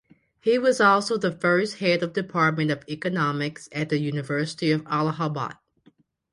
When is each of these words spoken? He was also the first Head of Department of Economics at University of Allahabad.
He 0.39 0.57
was 0.57 0.81
also 0.81 1.15
the 1.19 1.31
first 1.31 1.75
Head 1.77 2.01
of 2.01 2.13
Department 2.13 2.71
of 2.71 2.83
Economics 2.89 3.69
at 3.71 3.91
University 3.91 4.71
of 4.71 4.83
Allahabad. 4.87 5.57